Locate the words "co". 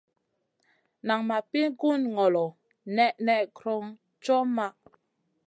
4.23-4.35